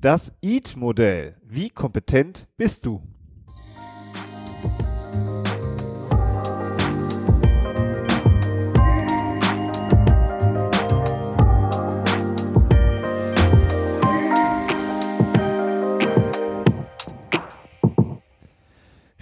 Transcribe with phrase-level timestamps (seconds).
[0.00, 1.36] Das EAT-Modell.
[1.46, 3.02] Wie kompetent bist du?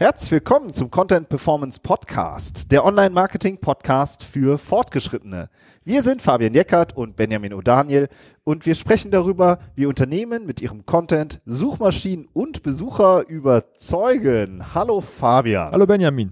[0.00, 5.50] Herzlich willkommen zum Content Performance Podcast, der Online-Marketing-Podcast für Fortgeschrittene.
[5.82, 8.08] Wir sind Fabian Jeckert und Benjamin O'Daniel
[8.44, 14.72] und wir sprechen darüber, wie Unternehmen mit ihrem Content Suchmaschinen und Besucher überzeugen.
[14.72, 15.72] Hallo Fabian.
[15.72, 16.30] Hallo Benjamin.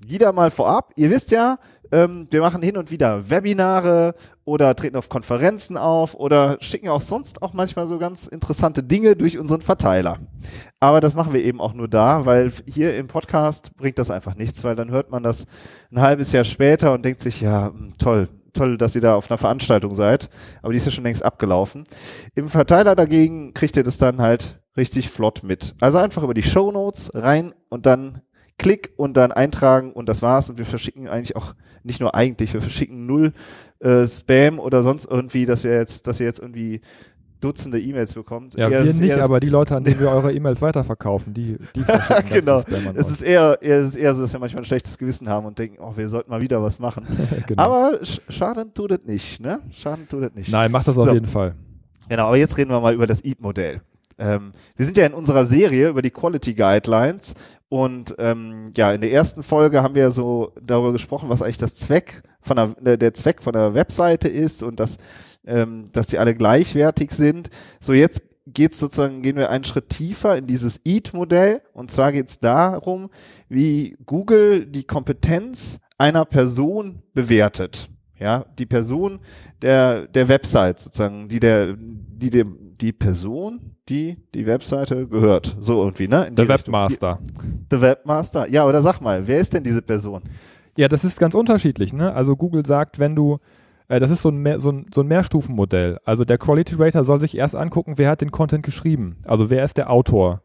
[0.00, 1.58] Wieder mal vorab, ihr wisst ja,
[1.92, 7.00] ähm, wir machen hin und wieder Webinare oder treten auf Konferenzen auf oder schicken auch
[7.00, 10.18] sonst auch manchmal so ganz interessante Dinge durch unseren Verteiler.
[10.80, 14.34] Aber das machen wir eben auch nur da, weil hier im Podcast bringt das einfach
[14.34, 15.46] nichts, weil dann hört man das
[15.92, 19.30] ein halbes Jahr später und denkt sich, ja, hm, toll, toll, dass ihr da auf
[19.30, 20.30] einer Veranstaltung seid,
[20.62, 21.84] aber die ist ja schon längst abgelaufen.
[22.34, 25.74] Im Verteiler dagegen kriegt ihr das dann halt richtig flott mit.
[25.80, 28.22] Also einfach über die Show Notes rein und dann
[28.58, 30.50] Klick und dann eintragen und das war's.
[30.50, 33.32] Und wir verschicken eigentlich auch, nicht nur eigentlich, wir verschicken null
[33.80, 36.80] äh, Spam oder sonst irgendwie, dass wir jetzt, dass ihr jetzt irgendwie
[37.40, 38.56] Dutzende E-Mails bekommt.
[38.56, 41.84] Ja, eher wir nicht, aber die Leute, an denen wir eure E-Mails weiterverkaufen, die, die
[41.84, 42.62] verschicken Genau.
[42.94, 45.46] Es ist eher, eher, es ist eher so, dass wir manchmal ein schlechtes Gewissen haben
[45.46, 47.06] und denken, oh, wir sollten mal wieder was machen.
[47.46, 47.62] genau.
[47.62, 49.60] Aber sch schaden tut es nicht, ne?
[49.70, 50.50] Schaden tut es nicht.
[50.50, 51.02] Nein, macht das so.
[51.02, 51.54] auf jeden Fall.
[52.08, 53.82] Genau, aber jetzt reden wir mal über das EAT-Modell.
[54.18, 57.34] Ähm, wir sind ja in unserer Serie über die Quality Guidelines
[57.68, 61.74] und ähm, ja, in der ersten Folge haben wir so darüber gesprochen, was eigentlich das
[61.74, 64.96] Zweck von der, äh, der Zweck von der Webseite ist und dass,
[65.46, 67.50] ähm, dass die alle gleichwertig sind.
[67.80, 72.40] So jetzt geht's sozusagen, gehen wir einen Schritt tiefer in dieses EAT-Modell und zwar geht's
[72.40, 73.10] darum,
[73.48, 77.90] wie Google die Kompetenz einer Person bewertet.
[78.18, 79.20] Ja, die Person
[79.62, 85.56] der, der Website sozusagen, die der, die dem, die Person, die die Webseite gehört.
[85.60, 86.30] So irgendwie, ne?
[86.30, 87.18] Der Webmaster.
[87.70, 88.48] Der Webmaster.
[88.48, 90.22] Ja, oder sag mal, wer ist denn diese Person?
[90.76, 92.12] Ja, das ist ganz unterschiedlich, ne?
[92.12, 93.38] Also Google sagt, wenn du,
[93.88, 95.98] äh, das ist so ein, mehr, so, ein, so ein Mehrstufenmodell.
[96.04, 99.16] Also der Quality Rater soll sich erst angucken, wer hat den Content geschrieben.
[99.26, 100.42] Also wer ist der Autor.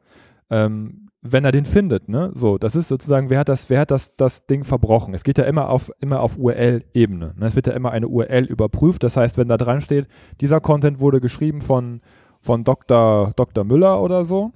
[0.49, 2.31] Ähm, wenn er den findet, ne?
[2.35, 5.13] So, das ist sozusagen, wer hat das, wer hat das, das Ding verbrochen?
[5.13, 7.35] Es geht ja immer auf, immer auf URL-Ebene.
[7.37, 7.47] Ne?
[7.47, 9.03] Es wird ja immer eine URL überprüft.
[9.03, 10.07] Das heißt, wenn da dran steht,
[10.41, 12.01] dieser Content wurde geschrieben von
[12.43, 13.33] von Dr.
[13.35, 13.63] Dr.
[13.63, 14.51] Müller oder so,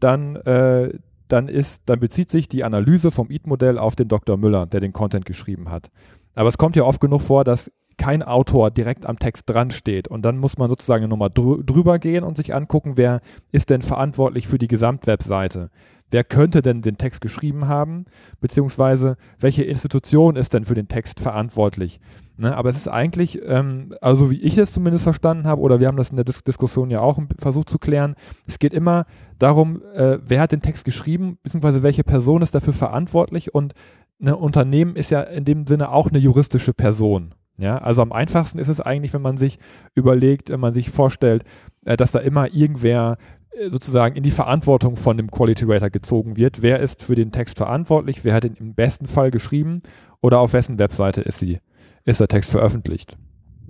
[0.00, 0.92] dann, äh,
[1.28, 4.36] dann, ist, dann bezieht sich die Analyse vom EAT-Modell auf den Dr.
[4.36, 5.90] Müller, der den Content geschrieben hat.
[6.34, 10.06] Aber es kommt ja oft genug vor, dass kein Autor direkt am Text dran steht.
[10.06, 13.82] Und dann muss man sozusagen nochmal drü drüber gehen und sich angucken, wer ist denn
[13.82, 15.70] verantwortlich für die Gesamtwebseite
[16.10, 18.06] wer könnte denn den Text geschrieben haben,
[18.40, 22.00] beziehungsweise welche Institution ist denn für den Text verantwortlich.
[22.38, 22.56] Ne?
[22.56, 25.96] Aber es ist eigentlich, ähm, also wie ich es zumindest verstanden habe, oder wir haben
[25.96, 28.14] das in der Dis Diskussion ja auch versucht zu klären,
[28.46, 29.06] es geht immer
[29.38, 33.74] darum, äh, wer hat den Text geschrieben, beziehungsweise welche Person ist dafür verantwortlich und
[34.20, 37.34] ein Unternehmen ist ja in dem Sinne auch eine juristische Person.
[37.58, 39.58] Ja, also am einfachsten ist es eigentlich, wenn man sich
[39.96, 41.44] überlegt, wenn man sich vorstellt,
[41.84, 43.18] äh, dass da immer irgendwer
[43.50, 46.62] äh, sozusagen in die Verantwortung von dem Quality Rater gezogen wird.
[46.62, 48.22] Wer ist für den Text verantwortlich?
[48.22, 49.82] Wer hat ihn im besten Fall geschrieben?
[50.20, 51.58] Oder auf wessen Webseite ist, sie,
[52.08, 53.16] ist der Text veröffentlicht?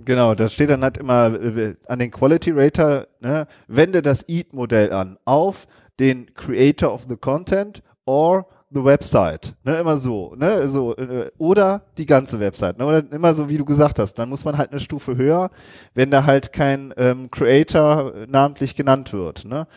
[0.05, 4.91] Genau, das steht dann halt immer äh, an den Quality Rater, ne, wende das EAT-Modell
[4.93, 5.67] an auf
[5.99, 11.83] den Creator of the Content or the Website, ne, immer so, ne, so, äh, oder
[11.97, 14.71] die ganze Website, ne, oder immer so, wie du gesagt hast, dann muss man halt
[14.71, 15.49] eine Stufe höher,
[15.93, 19.67] wenn da halt kein ähm, Creator namentlich genannt wird, ne,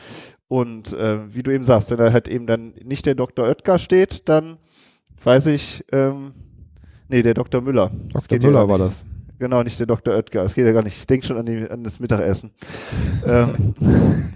[0.46, 3.46] und äh, wie du eben sagst, wenn da halt eben dann nicht der Dr.
[3.46, 4.58] Oetker steht, dann
[5.24, 6.34] weiß ich, ähm,
[7.12, 7.60] nee, der Dr.
[7.60, 7.90] Müller.
[8.12, 8.38] Dr.
[8.38, 9.04] Müller war das.
[9.38, 10.14] Genau, nicht der Dr.
[10.14, 10.42] Oetker.
[10.42, 10.96] Es geht ja gar nicht.
[10.96, 12.52] Ich denke schon an, die, an das Mittagessen.
[13.26, 13.74] ähm,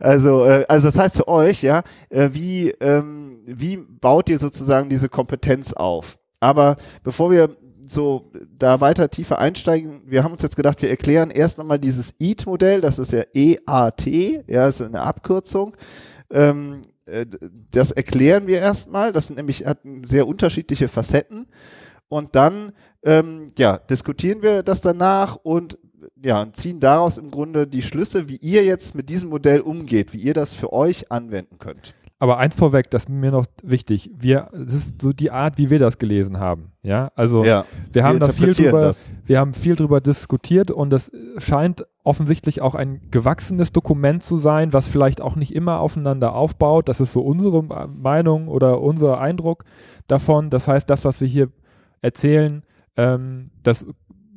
[0.00, 4.88] also, äh, also das heißt für euch, ja, äh, wie, ähm, wie baut ihr sozusagen
[4.88, 6.18] diese Kompetenz auf?
[6.40, 7.56] Aber bevor wir
[7.86, 12.14] so da weiter tiefer einsteigen, wir haben uns jetzt gedacht, wir erklären erst nochmal dieses
[12.20, 15.76] EAT-Modell, das ist ja EAT, ja, das ist eine Abkürzung.
[16.30, 17.26] Ähm, äh,
[17.70, 19.12] das erklären wir erstmal.
[19.12, 21.46] Das sind nämlich hat sehr unterschiedliche Facetten.
[22.08, 22.72] Und dann
[23.02, 25.78] ähm, ja, diskutieren wir das danach und
[26.22, 30.18] ja, ziehen daraus im Grunde die Schlüsse, wie ihr jetzt mit diesem Modell umgeht, wie
[30.18, 31.94] ihr das für euch anwenden könnt.
[32.20, 34.10] Aber eins vorweg, das ist mir noch wichtig.
[34.12, 36.72] Wir, das ist so die Art, wie wir das gelesen haben.
[36.82, 39.12] Ja, also ja, wir haben da viel drüber, das.
[39.24, 44.72] wir haben viel drüber diskutiert und das scheint offensichtlich auch ein gewachsenes Dokument zu sein,
[44.72, 46.88] was vielleicht auch nicht immer aufeinander aufbaut.
[46.88, 49.64] Das ist so unsere Meinung oder unser Eindruck
[50.08, 50.50] davon.
[50.50, 51.50] Das heißt, das, was wir hier
[52.00, 52.62] erzählen,
[52.96, 53.84] ähm, das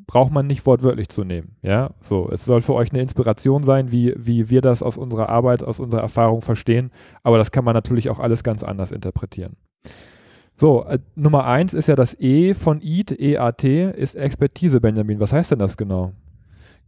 [0.08, 1.56] braucht man nicht wortwörtlich zu nehmen.
[1.62, 2.30] Ja, so.
[2.32, 5.80] Es soll für euch eine Inspiration sein, wie, wie wir das aus unserer Arbeit, aus
[5.80, 6.92] unserer Erfahrung verstehen.
[7.24, 9.56] Aber das kann man natürlich auch alles ganz anders interpretieren.
[10.58, 15.20] So, äh, Nummer eins ist ja das E von EAT, EAT, ist Expertise, Benjamin.
[15.20, 16.12] Was heißt denn das genau?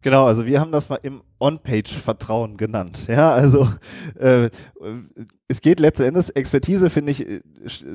[0.04, 3.08] Genau, also wir haben das mal im On-Page-Vertrauen genannt.
[3.08, 3.70] Ja, also
[4.20, 4.50] äh,
[5.48, 7.26] es geht letzten Endes, Expertise, finde ich,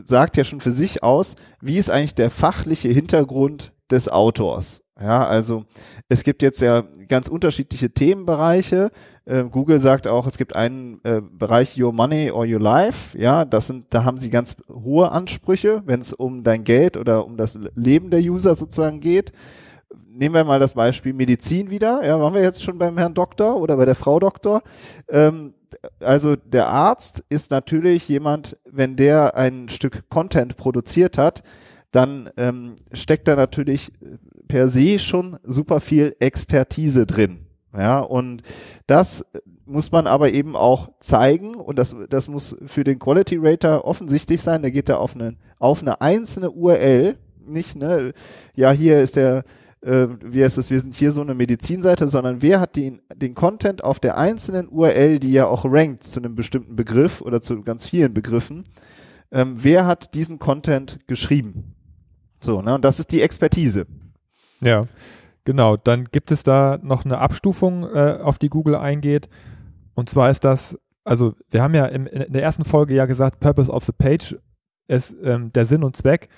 [0.06, 4.82] sagt ja schon für sich aus, wie ist eigentlich der fachliche Hintergrund des Autors.
[4.98, 5.66] Ja, also
[6.08, 8.90] es gibt jetzt ja ganz unterschiedliche Themenbereiche.
[9.26, 13.16] Äh, Google sagt auch, es gibt einen äh, Bereich Your Money or Your Life.
[13.18, 17.26] Ja, das sind, da haben sie ganz hohe Ansprüche, wenn es um dein Geld oder
[17.26, 19.32] um das Leben der User sozusagen geht
[20.18, 22.04] nehmen wir mal das Beispiel Medizin wieder.
[22.04, 24.62] Ja, waren wir jetzt schon beim Herrn Doktor oder bei der Frau Doktor?
[25.08, 25.54] Ähm,
[26.00, 31.42] also der Arzt ist natürlich jemand, wenn der ein Stück Content produziert hat,
[31.92, 33.92] dann ähm, steckt da natürlich
[34.48, 37.46] per se schon super viel Expertise drin.
[37.76, 38.42] Ja, und
[38.86, 39.24] das
[39.66, 44.40] muss man aber eben auch zeigen und das, das muss für den Quality Rater offensichtlich
[44.40, 44.62] sein.
[44.62, 47.16] Der geht da auf eine, auf eine einzelne URL,
[47.46, 48.12] nicht, ne,
[48.54, 49.44] ja, hier ist der
[49.82, 53.34] äh, wie heißt es, wir sind hier so eine Medizinseite, sondern wer hat den, den
[53.34, 57.62] Content auf der einzelnen URL, die ja auch rankt zu einem bestimmten Begriff oder zu
[57.62, 58.64] ganz vielen Begriffen,
[59.30, 61.74] ähm, wer hat diesen Content geschrieben?
[62.40, 63.86] So, ne, und das ist die Expertise.
[64.60, 64.82] Ja,
[65.44, 65.76] genau.
[65.76, 69.28] Dann gibt es da noch eine Abstufung, äh, auf die Google eingeht.
[69.94, 73.40] Und zwar ist das, also wir haben ja im, in der ersten Folge ja gesagt,
[73.40, 74.36] Purpose of the Page
[74.88, 76.28] ist ähm, der Sinn und Zweck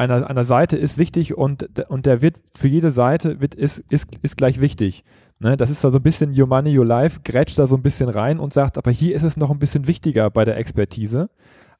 [0.00, 4.06] einer, einer Seite ist wichtig und, und der wird für jede Seite wird, ist, ist,
[4.22, 5.04] ist gleich wichtig.
[5.38, 7.82] Ne, das ist da so ein bisschen Your Money, Your Life, grätscht da so ein
[7.82, 11.30] bisschen rein und sagt, aber hier ist es noch ein bisschen wichtiger bei der Expertise.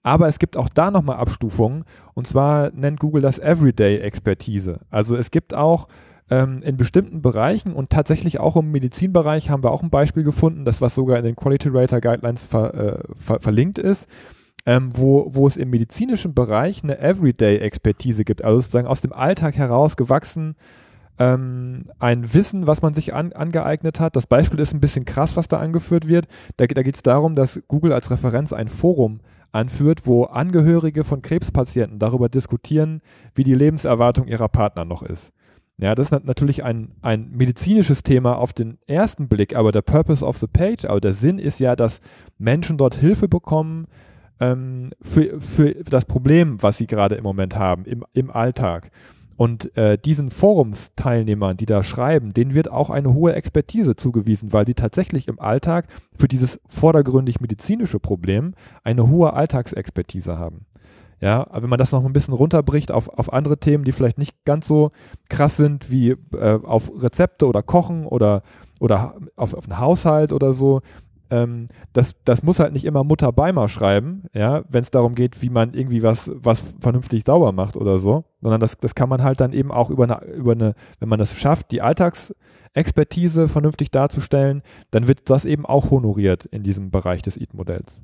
[0.03, 1.85] Aber es gibt auch da nochmal Abstufungen
[2.15, 4.81] und zwar nennt Google das Everyday-Expertise.
[4.91, 5.89] Also es gibt auch
[6.31, 10.65] ähm, in bestimmten Bereichen und tatsächlich auch im Medizinbereich haben wir auch ein Beispiel gefunden,
[10.65, 14.09] das was sogar in den Quality Rater Guidelines ver, äh, ver, verlinkt ist
[14.67, 19.57] ähm, wo, wo es im medizinischen Bereich eine Everyday-Expertise gibt, also sozusagen aus dem Alltag
[19.57, 20.57] heraus gewachsen
[21.21, 24.17] ähm, ein Wissen, was man sich an, angeeignet hat.
[24.17, 26.27] Das Beispiel ist ein bisschen krass, was da angeführt wird.
[26.57, 29.21] Da, da geht es darum, dass Google als Referenz ein Forum
[29.53, 33.03] anführt, wo Angehörige von Krebspatienten darüber diskutieren,
[33.35, 35.33] wie die Lebenserwartung ihrer Partner noch ist.
[35.77, 40.25] Ja, das ist natürlich ein, ein medizinisches Thema auf den ersten Blick, aber der Purpose
[40.25, 42.01] of the Page, aber der Sinn ist ja, dass
[42.39, 43.87] Menschen dort Hilfe bekommen,
[44.41, 48.91] ähm, für, für das Problem, was sie gerade im Moment haben, im, im Alltag.
[49.37, 54.67] Und äh, diesen Forumsteilnehmern, die da schreiben, denen wird auch eine hohe Expertise zugewiesen, weil
[54.67, 58.53] sie tatsächlich im Alltag für dieses vordergründig medizinische Problem
[58.85, 60.67] eine hohe Alltagsexpertise haben.
[61.23, 64.19] Ja, aber wenn man das noch ein bisschen runterbricht auf, auf andere Themen, die vielleicht
[64.19, 64.91] nicht ganz so
[65.29, 68.43] krass sind wie äh, auf Rezepte oder Kochen oder,
[68.79, 70.81] oder auf, auf einen Haushalt oder so,
[71.31, 75.41] ähm, das, das muss halt nicht immer Mutter Beimer schreiben, ja, wenn es darum geht,
[75.43, 79.23] wie man irgendwie was, was vernünftig sauber macht oder so, sondern das, das kann man
[79.23, 83.91] halt dann eben auch über eine, über eine, wenn man das schafft, die Alltagsexpertise vernünftig
[83.91, 88.01] darzustellen, dann wird das eben auch honoriert in diesem Bereich des EAT-Modells.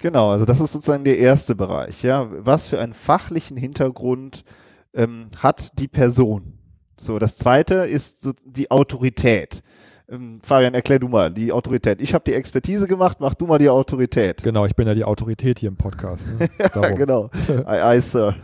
[0.00, 2.28] Genau, also das ist sozusagen der erste Bereich, ja.
[2.30, 4.44] Was für einen fachlichen Hintergrund
[4.92, 6.58] ähm, hat die Person?
[6.98, 9.62] So, das zweite ist die Autorität.
[10.08, 12.00] Ähm, Fabian, erklär du mal die Autorität.
[12.00, 14.42] Ich habe die Expertise gemacht, mach du mal die Autorität.
[14.42, 16.26] Genau, ich bin ja die Autorität hier im Podcast.
[16.26, 16.48] Ne?
[16.58, 17.30] ja, genau.
[17.64, 18.34] Aye, aye, Sir.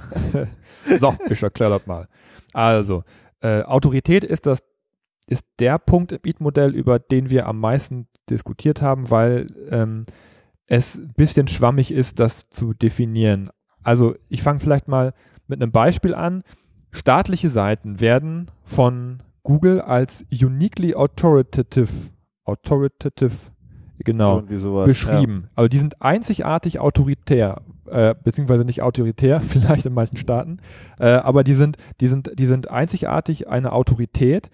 [0.99, 2.09] so, ich erkläre das mal.
[2.53, 3.05] Also,
[3.41, 4.65] äh, Autorität ist das
[5.31, 10.05] ist der Punkt im EAT-Modell, über den wir am meisten diskutiert haben, weil ähm,
[10.67, 13.51] es ein bisschen schwammig ist, das zu definieren.
[13.83, 15.15] Also ich fange vielleicht mal
[15.47, 16.43] mit einem Beispiel an.
[16.91, 22.11] Staatliche Seiten werden von Google als uniquely authoritative,
[22.45, 23.53] authoritative,
[24.05, 25.43] genau, beschrieben.
[25.45, 25.51] Ja.
[25.57, 30.59] Also die sind einzigartig autoritär, äh, beziehungsweise nicht autoritär, vielleicht in manchen Staaten,
[30.99, 34.51] äh, aber die sind, die sind, die sind einzigartig eine Autorität,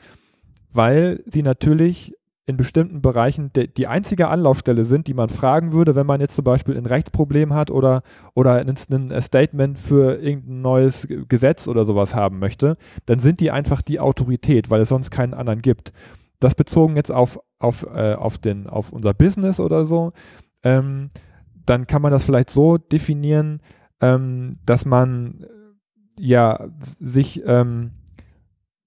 [0.73, 2.14] weil sie natürlich
[2.47, 6.37] in bestimmten Bereichen de, die einzige Anlaufstelle sind, die man fragen würde, wenn man jetzt
[6.37, 8.03] zum Beispiel ein Rechtsproblem hat oder,
[8.35, 12.76] oder ein, ein Statement für irgendein neues Gesetz oder sowas haben möchte,
[13.07, 15.93] dann sind die einfach die Autorität, weil es sonst keinen anderen gibt.
[16.38, 20.12] Das bezogen jetzt auf, auf, äh, auf, den, auf unser Business oder so,
[20.62, 21.09] ähm,
[21.65, 23.61] dann kann man das vielleicht so definieren,
[24.00, 25.47] ähm, dass man
[26.17, 27.91] ja sich ähm,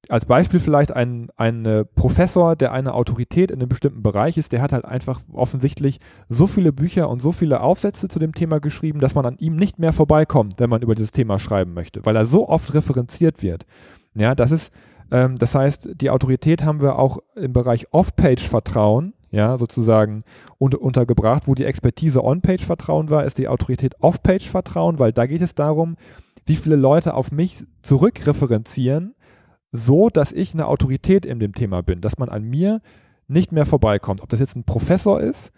[0.09, 4.51] als Beispiel vielleicht ein, ein äh, Professor, der eine Autorität in einem bestimmten Bereich ist,
[4.51, 8.59] der hat halt einfach offensichtlich so viele Bücher und so viele Aufsätze zu dem Thema
[8.59, 12.05] geschrieben, dass man an ihm nicht mehr vorbeikommt, wenn man über dieses Thema schreiben möchte,
[12.05, 13.65] weil er so oft referenziert wird.
[14.15, 14.73] Ja, das ist
[15.11, 20.23] Ähm, das heißt, die Autorität haben wir auch im Bereich Off-Page-Vertrauen, ja, sozusagen
[20.57, 21.47] unter, untergebracht.
[21.47, 25.95] Wo die Expertise On-Page-Vertrauen war, ist die Autorität Off-Page-Vertrauen, weil da geht es darum,
[26.45, 29.15] wie viele Leute auf mich zurückreferenzieren,
[29.71, 32.81] so dass ich eine Autorität in dem Thema bin, dass man an mir
[33.27, 34.21] nicht mehr vorbeikommt.
[34.21, 35.51] Ob das jetzt ein Professor ist,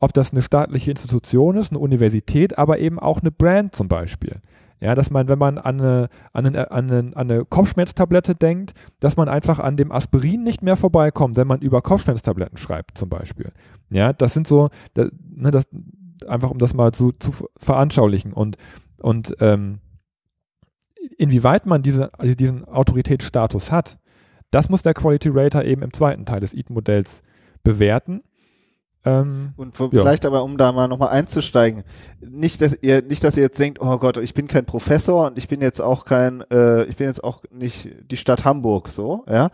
[0.00, 4.40] ob das eine staatliche Institution ist, eine Universität, aber eben auch eine Brand zum Beispiel.
[4.80, 8.72] Ja, dass man, wenn man an eine, an, eine, an, eine, an eine Kopfschmerztablette denkt,
[8.98, 13.10] dass man einfach an dem Aspirin nicht mehr vorbeikommt, wenn man über Kopfschmerztabletten schreibt, zum
[13.10, 13.52] Beispiel.
[13.90, 15.68] Ja, das sind so, das, ne, das,
[16.26, 18.56] einfach um das mal zu, zu veranschaulichen und,
[18.98, 19.80] und ähm,
[21.16, 23.98] inwieweit man diese, also diesen Autoritätsstatus hat,
[24.50, 27.22] das muss der Quality Rater eben im zweiten Teil des EAT-Modells
[27.62, 28.22] bewerten.
[29.04, 30.30] Ähm, und vielleicht ja.
[30.30, 31.84] aber, um da mal nochmal einzusteigen,
[32.20, 35.38] nicht, dass ihr, nicht, dass ihr jetzt denkt, oh Gott, ich bin kein Professor und
[35.38, 39.24] ich bin jetzt auch kein, äh, ich bin jetzt auch nicht die Stadt Hamburg so,
[39.28, 39.50] ja.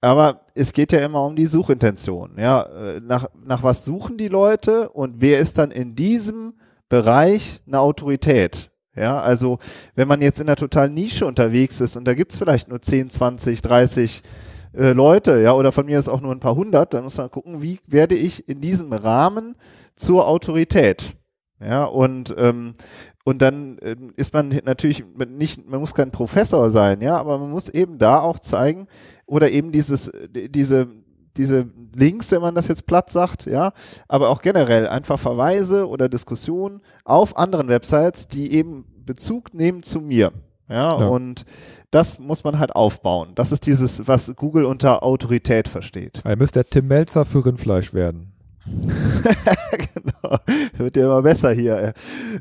[0.00, 2.62] Aber es geht ja immer um die Suchintention, ja.
[2.62, 6.54] Äh, nach, nach was suchen die Leute und wer ist dann in diesem
[6.88, 8.70] Bereich eine Autorität?
[8.96, 9.58] Ja, also
[9.94, 13.10] wenn man jetzt in einer totalen Nische unterwegs ist und da gibt's vielleicht nur 10,
[13.10, 14.22] 20, 30
[14.74, 17.30] äh, Leute, ja, oder von mir ist auch nur ein paar hundert, dann muss man
[17.30, 19.56] gucken, wie werde ich in diesem Rahmen
[19.96, 21.16] zur Autorität.
[21.60, 22.74] Ja, und, ähm,
[23.24, 27.50] und dann äh, ist man natürlich nicht, man muss kein Professor sein, ja, aber man
[27.50, 28.86] muss eben da auch zeigen,
[29.26, 30.88] oder eben dieses, diese,
[31.36, 33.72] diese Links, wenn man das jetzt platt sagt, ja,
[34.08, 40.00] aber auch generell einfach Verweise oder Diskussionen auf anderen Websites, die eben Bezug nehmen zu
[40.00, 40.32] mir.
[40.68, 41.44] Ja, ja, und
[41.90, 43.32] das muss man halt aufbauen.
[43.34, 46.22] Das ist dieses, was Google unter Autorität versteht.
[46.24, 48.32] Er müsste der Tim Melzer für Rindfleisch werden.
[48.66, 50.38] genau.
[50.78, 51.92] Wird ja immer besser hier.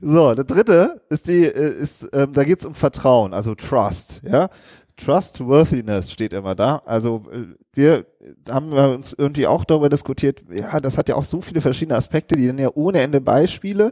[0.02, 4.22] So, das dritte ist die, äh, ist, ähm, da geht es um Vertrauen, also Trust,
[4.24, 4.50] ja.
[4.98, 6.82] Trustworthiness steht immer da.
[6.86, 8.06] Also äh, wir
[8.50, 12.36] haben uns irgendwie auch darüber diskutiert, ja, das hat ja auch so viele verschiedene Aspekte,
[12.36, 13.92] die sind ja ohne Ende Beispiele.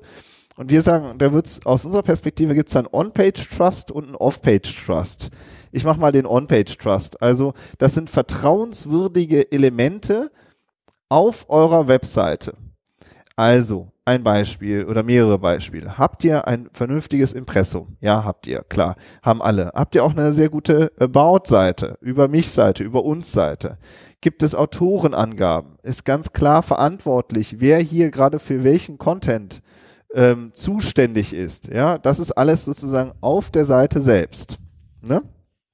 [0.58, 4.16] Und wir sagen, da wird es aus unserer Perspektive gibt es dann On-Page-Trust und einen
[4.16, 5.30] Off-Page-Trust.
[5.72, 7.22] Ich mache mal den On-Page-Trust.
[7.22, 10.32] Also das sind vertrauenswürdige Elemente
[11.10, 12.54] auf eurer Webseite.
[13.42, 15.98] Also ein Beispiel oder mehrere Beispiele.
[15.98, 17.98] Habt ihr ein vernünftiges Impressum?
[18.00, 18.98] Ja, habt ihr, klar.
[19.24, 19.72] Haben alle.
[19.74, 23.80] Habt ihr auch eine sehr gute About-Seite, über mich-Seite, über uns-Seite?
[24.22, 25.80] Gibt es Autorenangaben?
[25.82, 29.64] Ist ganz klar verantwortlich, wer hier gerade für welchen Content
[30.14, 31.68] ähm, zuständig ist.
[31.70, 34.60] Ja, das ist alles sozusagen auf der Seite selbst.
[35.02, 35.24] Ne?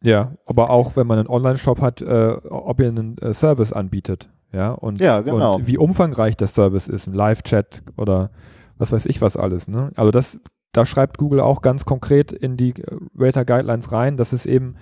[0.01, 4.29] Ja, aber auch wenn man einen Online-Shop hat, äh, ob ihr einen äh, Service anbietet.
[4.51, 5.56] Ja, und, ja, genau.
[5.56, 8.32] und wie umfangreich der Service ist, ein Live-Chat oder
[8.77, 9.68] was weiß ich was alles.
[9.68, 9.92] Ne?
[9.96, 10.39] Also das,
[10.72, 14.75] da schreibt Google auch ganz konkret in die äh, Rater Guidelines rein, dass es eben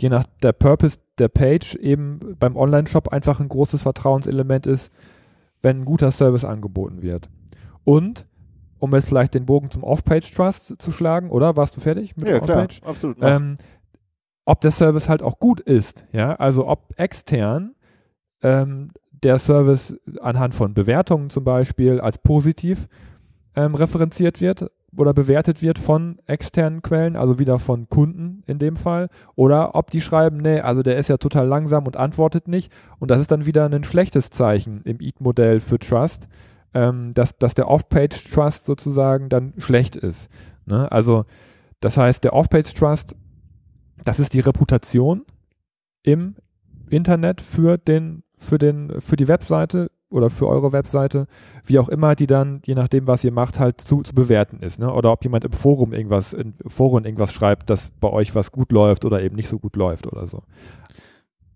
[0.00, 4.92] je nach der Purpose der Page eben beim Online-Shop einfach ein großes Vertrauenselement ist,
[5.62, 7.28] wenn ein guter Service angeboten wird.
[7.84, 8.26] Und
[8.78, 11.56] um jetzt vielleicht den Bogen zum Off-Page-Trust zu schlagen, oder?
[11.56, 13.18] Warst du fertig mit ja, klar, absolut.
[13.20, 13.56] Ähm,
[14.46, 17.74] ob der Service halt auch gut ist, ja, also ob extern
[18.42, 18.90] ähm,
[19.22, 22.88] der Service anhand von Bewertungen zum Beispiel als positiv
[23.54, 28.76] ähm, referenziert wird oder bewertet wird von externen Quellen, also wieder von Kunden in dem
[28.76, 32.72] Fall, oder ob die schreiben, nee, also der ist ja total langsam und antwortet nicht
[32.98, 36.28] und das ist dann wieder ein schlechtes Zeichen im EAT-Modell für Trust,
[36.74, 40.30] ähm, dass, dass der Off-Page-Trust sozusagen dann schlecht ist.
[40.66, 40.90] Ne?
[40.90, 41.24] Also
[41.80, 43.14] das heißt, der Off-Page-Trust,
[44.04, 45.24] das ist die Reputation
[46.02, 46.34] im
[46.88, 51.26] Internet für den, für den, für die Webseite oder für eure Webseite,
[51.64, 54.80] wie auch immer, die dann, je nachdem, was ihr macht, halt zu, zu bewerten ist.
[54.80, 54.92] Ne?
[54.92, 58.72] Oder ob jemand im Forum irgendwas, im Forum irgendwas schreibt, dass bei euch was gut
[58.72, 60.42] läuft oder eben nicht so gut läuft oder so.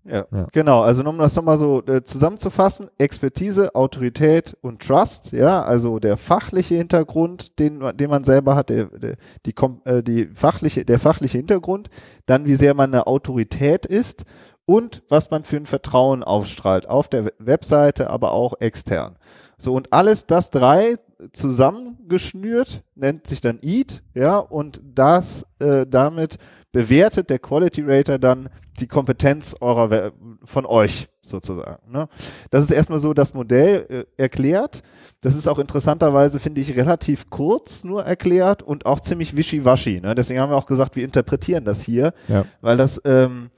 [0.07, 0.83] Ja, ja, genau.
[0.83, 6.75] Also um das nochmal so äh, zusammenzufassen, Expertise, Autorität und Trust, ja, also der fachliche
[6.75, 9.15] Hintergrund, den, den man selber hat, der, der,
[9.47, 11.89] die, äh, die fachliche, der fachliche Hintergrund,
[12.27, 14.25] dann wie sehr man eine Autorität ist
[14.65, 19.17] und was man für ein Vertrauen aufstrahlt, auf der Webseite, aber auch extern.
[19.57, 20.95] So, und alles das drei
[21.31, 26.37] zusammengeschnürt, nennt sich dann EAT, ja, und das äh, damit
[26.71, 28.49] bewertet der Quality Rater dann
[28.81, 30.11] die Kompetenz eurer
[30.43, 31.91] von euch sozusagen.
[31.91, 32.07] Ne?
[32.49, 34.83] Das ist erstmal so das Modell äh, erklärt.
[35.21, 40.01] Das ist auch interessanterweise, finde ich, relativ kurz nur erklärt und auch ziemlich wischiwaschi.
[40.01, 40.15] Ne?
[40.15, 42.45] Deswegen haben wir auch gesagt, wir interpretieren das hier, ja.
[42.61, 43.49] weil das ähm,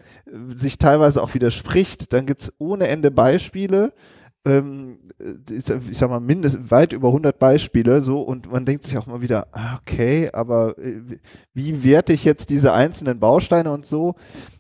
[0.56, 2.14] sich teilweise auch widerspricht.
[2.14, 3.94] Dann gibt es ohne Ende Beispiele
[4.48, 5.00] ähm,
[5.52, 5.66] ich
[5.98, 9.48] sag mal, mindestens weit über 100 Beispiele so und man denkt sich auch mal wieder,
[9.52, 11.02] ah, okay, aber äh,
[11.54, 14.16] wie werte ich jetzt diese einzelnen Bausteine und so?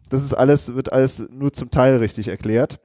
[0.10, 2.80] Das ist alles, wird alles nur zum Teil richtig erklärt.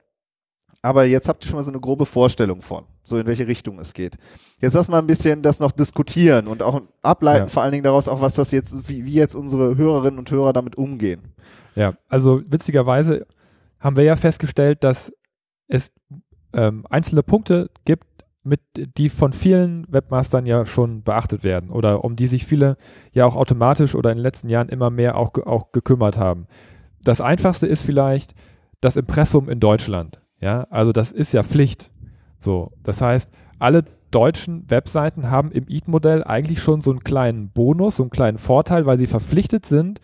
[0.81, 3.79] Aber jetzt habt ihr schon mal so eine grobe Vorstellung von, so in welche Richtung
[3.79, 4.15] es geht.
[4.61, 7.47] Jetzt lass mal ein bisschen das noch diskutieren und auch ableiten, Ja.
[7.47, 10.51] vor allen Dingen daraus auch, was das jetzt, wie, wie jetzt unsere Hörerinnen und Hörer
[10.51, 11.21] damit umgehen.
[11.75, 13.25] Ja, also witzigerweise
[13.79, 15.11] haben wir ja festgestellt, dass
[15.67, 15.91] es
[16.53, 18.05] ähm, einzelne Punkte gibt,
[18.43, 18.59] mit,
[18.97, 22.77] die von vielen Webmastern ja schon beachtet werden oder um die sich viele
[23.13, 26.47] ja auch automatisch oder in den letzten Jahren immer mehr auch, auch gekümmert haben.
[27.03, 28.33] Das einfachste ist vielleicht
[28.81, 30.21] das Impressum in Deutschland.
[30.39, 31.89] Ja, also das ist ja Pflicht.
[32.39, 37.95] So, das heißt, alle deutschen Webseiten haben im EAT-Modell eigentlich schon so einen kleinen Bonus,
[37.95, 40.01] so einen kleinen Vorteil, weil sie verpflichtet sind,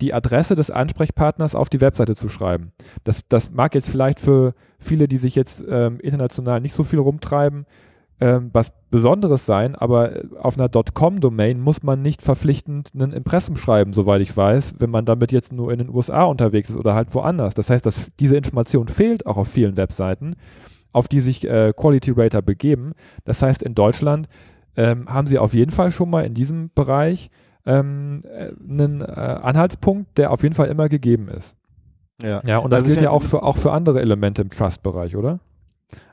[0.00, 2.72] die Adresse des Ansprechpartners auf die Webseite zu schreiben.
[3.04, 6.98] Das, das mag jetzt vielleicht für viele, die sich jetzt ähm, international nicht so viel
[6.98, 7.66] rumtreiben,
[8.20, 13.56] ähm, was Besonderes sein, aber äh, auf einer .com-Domain muss man nicht verpflichtend ein Impressum
[13.56, 16.94] schreiben, soweit ich weiß, wenn man damit jetzt nur in den USA unterwegs ist oder
[16.94, 17.54] halt woanders.
[17.54, 20.36] Das heißt, dass diese Information fehlt auch auf vielen Webseiten,
[20.92, 22.92] auf die sich äh, Quality Rater begeben.
[23.24, 24.28] Das heißt, in Deutschland
[24.76, 27.30] ähm, haben sie auf jeden Fall schon mal in diesem Bereich
[27.66, 31.54] ähm, äh, einen äh, Anhaltspunkt, der auf jeden Fall immer gegeben ist.
[32.22, 32.42] Ja.
[32.44, 35.16] Ja, und das Also gilt ich- ja auch für, auch für andere Elemente im Trust-Bereich,
[35.16, 35.40] oder?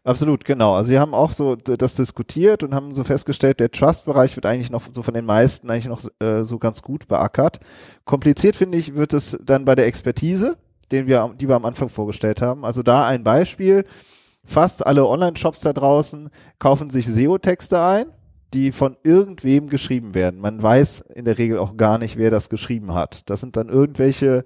[0.04, 0.74] Absolut, genau.
[0.74, 4.72] Also wir haben auch so das diskutiert und haben so festgestellt, der Trust-Bereich wird eigentlich
[4.72, 7.60] noch so von den meisten eigentlich noch äh, so ganz gut beackert.
[8.06, 10.58] Kompliziert finde ich wird es dann bei der Expertise,
[10.92, 12.66] den wir, die wir am Anfang vorgestellt haben.
[12.66, 13.84] Also da ein Beispiel.
[14.46, 18.06] Fast alle Online-Shops da draußen kaufen sich SEO-Texte ein,
[18.54, 20.40] die von irgendwem geschrieben werden.
[20.40, 23.30] Man weiß in der Regel auch gar nicht, wer das geschrieben hat.
[23.30, 24.44] Das sind dann irgendwelche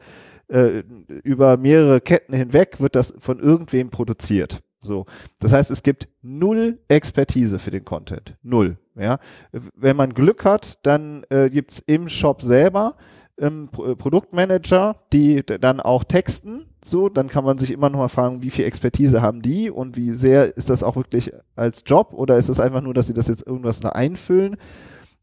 [0.48, 0.84] äh,
[1.24, 4.62] über mehrere Ketten hinweg wird das von irgendwem produziert.
[4.80, 5.06] So.
[5.40, 8.36] Das heißt, es gibt null Expertise für den Content.
[8.42, 8.78] Null.
[8.96, 9.20] Ja.
[9.52, 12.96] Wenn man Glück hat, dann äh, gibt's im Shop selber
[13.42, 16.68] ähm, Pro äh, Produktmanager, die dann auch texten.
[16.84, 19.98] So, dann kann man sich immer noch mal fragen, wie viel Expertise haben die und
[19.98, 23.14] wie sehr ist das auch wirklich als Job oder ist es einfach nur, dass sie
[23.14, 24.58] das jetzt irgendwas da einfüllen?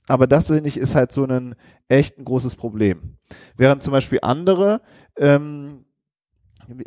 [0.08, 1.54] Aber das, finde ich, ist halt so ein
[1.88, 3.16] echt ein großes Problem.
[3.56, 4.80] Während zum Beispiel andere,
[5.16, 5.84] ähm,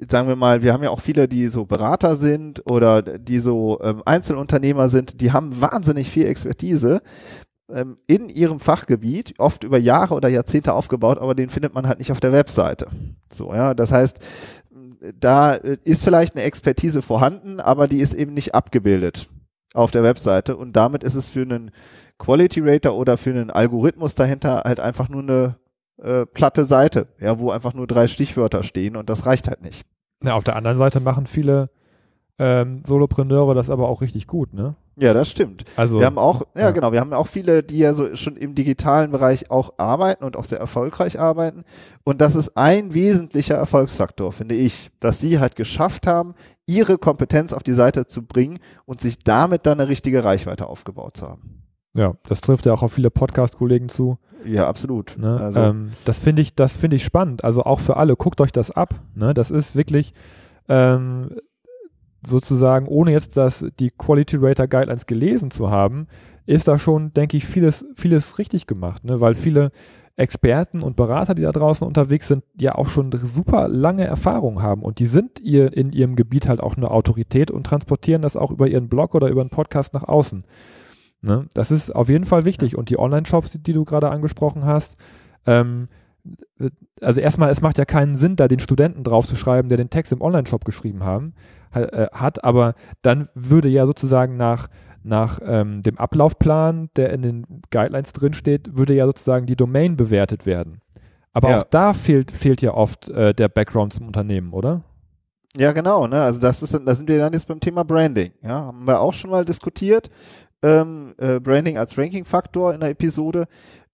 [0.08, 3.80] sagen wir mal, wir haben ja auch viele, die so Berater sind oder die so
[3.82, 7.02] ähm, Einzelunternehmer sind, die haben wahnsinnig viel Expertise
[7.73, 11.99] ähm, in ihrem Fachgebiet, oft über Jahre oder Jahrzehnte aufgebaut, aber den findet man halt
[11.99, 12.88] nicht auf der Webseite.
[13.31, 14.19] So, ja, das heißt,
[15.19, 19.29] da äh, ist vielleicht eine Expertise vorhanden, aber die ist eben nicht abgebildet
[19.73, 21.71] auf der Webseite und damit ist es für einen
[22.17, 25.55] Quality Rater oder für einen Algorithmus dahinter halt einfach nur eine
[25.97, 29.86] äh, platte Seite, ja, wo einfach nur drei Stichwörter stehen und das reicht halt nicht.
[30.23, 31.69] Ja, auf der anderen Seite machen viele
[32.43, 34.73] ähm, Solopreneure das aber auch richtig gut, ne?
[34.97, 35.63] Ja, das stimmt.
[35.75, 36.71] Also, Wir haben auch, ja, ja.
[36.71, 40.36] genau, wir haben auch viele, die ja so schon im digitalen Bereich auch arbeiten und
[40.36, 41.63] auch sehr erfolgreich arbeiten.
[42.04, 46.34] Und das ist ein wesentlicher Erfolgsfaktor, finde ich, dass sie halt geschafft haben,
[46.65, 51.17] ihre Kompetenz auf die Seite zu bringen und sich damit dann eine richtige Reichweite aufgebaut
[51.17, 51.62] zu haben.
[51.95, 54.17] ja, das trifft ja auch auf viele Podcast-Kollegen zu.
[54.45, 55.15] Ja, absolut.
[55.19, 55.39] Ne?
[55.39, 57.43] Also, ähm, das finde ich, das finde ich spannend.
[57.43, 58.95] Also auch für alle, guckt euch das ab.
[59.13, 59.36] Ne?
[59.36, 60.15] Das ist wirklich
[60.67, 61.30] ähm,
[62.25, 66.07] sozusagen, ohne jetzt das, die Quality Rater Guidelines gelesen zu haben,
[66.45, 69.21] ist da schon, denke ich, vieles, vieles richtig gemacht, ne?
[69.21, 69.71] weil viele
[70.17, 74.84] Experten und Berater, die da draußen unterwegs sind, ja auch schon super lange Erfahrung haben
[74.84, 78.51] und die sind ihr in ihrem Gebiet halt auch eine Autorität und transportieren das auch
[78.51, 80.43] über ihren Blog oder über einen Podcast nach außen.
[81.21, 81.47] Ne?
[81.53, 84.97] Das ist auf jeden Fall wichtig und die Online-Shops, die, die du gerade angesprochen hast,
[85.45, 85.88] ähm,
[87.01, 90.21] also erstmal, es macht ja keinen Sinn, da den Studenten draufzuschreiben, der den Text im
[90.21, 94.67] Online-Shop geschrieben haben, ha- hat, aber dann würde ja sozusagen nach,
[95.03, 100.45] nach ähm, dem Ablaufplan, der in den Guidelines drinsteht, würde ja sozusagen die Domain bewertet
[100.45, 100.79] werden.
[101.34, 101.60] Aber Ja.
[101.60, 104.81] auch da fehlt, fehlt ja oft äh, der Background zum Unternehmen, oder?
[105.57, 106.21] Ja, genau, ne?
[106.21, 108.31] Also das ist, da sind wir dann jetzt beim Thema Branding.
[108.41, 110.10] Ja, haben wir auch schon mal diskutiert.
[110.63, 113.47] Ähm, äh, Branding als Ranking-Faktor in der Episode.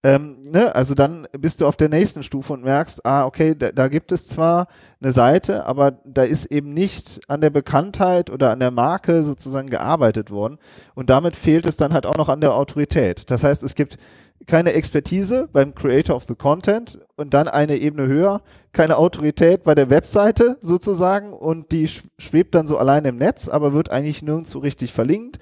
[0.03, 0.75] Ähm, ne?
[0.75, 4.11] Also dann bist du auf der nächsten Stufe und merkst, ah, okay, da, da gibt
[4.11, 4.67] es zwar
[5.01, 9.69] eine Seite, aber da ist eben nicht an der Bekanntheit oder an der Marke sozusagen
[9.69, 10.59] gearbeitet worden.
[10.93, 13.29] Und damit fehlt es dann halt auch noch an der Autorität.
[13.31, 13.97] Das heißt, es gibt
[14.45, 19.73] keine Expertise beim Creator of the Content und dann eine Ebene höher, keine Autorität bei
[19.73, 24.21] der Webseite sozusagen und die sch- schwebt dann so allein im Netz, aber wird eigentlich
[24.21, 25.39] nirgendwo richtig verlinkt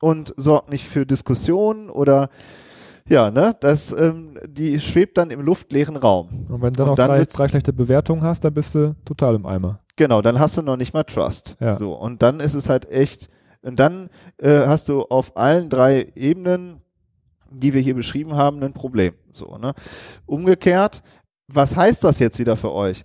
[0.00, 2.30] und sorgt nicht für Diskussionen oder
[3.10, 6.46] ja, ne, das, ähm, die schwebt dann im luftleeren Raum.
[6.48, 8.94] Und wenn du dann Und noch dann drei, drei schlechte Bewertungen hast, dann bist du
[9.04, 9.80] total im Eimer.
[9.96, 11.56] Genau, dann hast du noch nicht mal Trust.
[11.58, 11.74] Ja.
[11.74, 13.28] So, und dann ist es halt echt,
[13.62, 16.82] und dann äh, hast du auf allen drei Ebenen,
[17.50, 19.14] die wir hier beschrieben haben, ein Problem.
[19.32, 19.74] So, ne?
[20.24, 21.02] Umgekehrt,
[21.48, 23.02] was heißt das jetzt wieder für euch?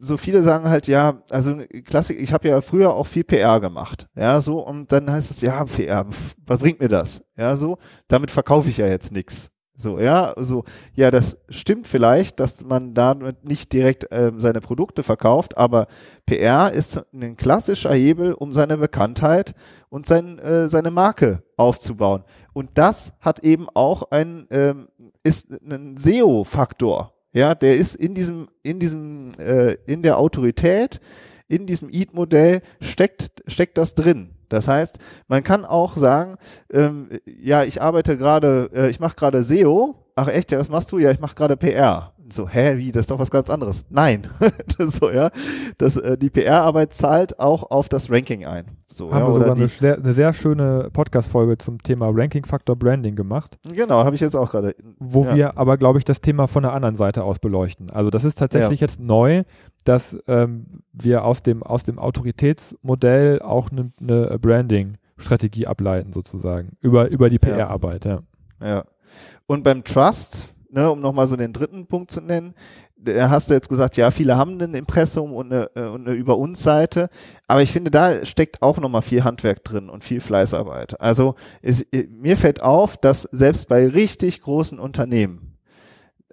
[0.00, 4.06] So viele sagen halt, ja, also Klassik, ich habe ja früher auch viel PR gemacht,
[4.14, 6.06] ja, so, und dann heißt es, ja, PR,
[6.46, 7.22] was bringt mir das?
[7.36, 9.50] Ja, so, damit verkaufe ich ja jetzt nichts.
[9.80, 15.04] So, ja, so, ja, das stimmt vielleicht, dass man damit nicht direkt äh, seine Produkte
[15.04, 15.86] verkauft, aber
[16.26, 19.54] PR ist ein klassischer Hebel, um seine Bekanntheit
[19.88, 22.24] und sein, äh, seine Marke aufzubauen.
[22.52, 24.88] Und das hat eben auch ein, ähm,
[25.22, 27.14] ist ein SEO-Faktor.
[27.32, 31.00] Ja, der ist in diesem, in diesem, äh, in der Autorität,
[31.46, 34.30] in diesem EAT-Modell steckt, steckt das drin.
[34.48, 36.36] Das heißt, man kann auch sagen,
[36.70, 39.96] ähm, ja, ich arbeite gerade, äh, ich mache gerade SEO.
[40.14, 40.98] Ach echt, ja, was machst du?
[40.98, 43.84] Ja, ich mache gerade PR so, hä, wie, das ist doch was ganz anderes.
[43.90, 44.28] Nein,
[44.78, 45.30] so, ja,
[45.78, 48.66] das, äh, die PR-Arbeit zahlt auch auf das Ranking ein.
[48.88, 53.16] So, haben ja, wir sogar eine sehr, eine sehr, schöne Podcast-Folge zum Thema Ranking-Faktor Branding
[53.16, 53.58] gemacht.
[53.70, 54.74] Genau, habe ich jetzt auch gerade.
[54.98, 55.34] Wo ja.
[55.34, 57.90] wir aber, glaube ich, das Thema von der anderen Seite aus beleuchten.
[57.90, 58.86] Also das ist tatsächlich ja.
[58.86, 59.44] jetzt neu,
[59.84, 67.08] dass ähm, wir aus dem, aus dem Autoritätsmodell auch eine ne Branding-Strategie ableiten, sozusagen, über,
[67.08, 68.20] über die PR-Arbeit, ja.
[68.62, 68.84] Ja.
[69.46, 72.54] Und beim Trust, ne, um nochmal so den dritten Punkt zu nennen,
[72.96, 76.16] da hast du jetzt gesagt, ja, viele haben ein Impressum und eine, äh, und eine
[76.16, 77.08] über uns Seite,
[77.46, 81.00] aber ich finde, da steckt auch nochmal viel Handwerk drin und viel Fleißarbeit.
[81.00, 85.58] Also es, äh, mir fällt auf, dass selbst bei richtig großen Unternehmen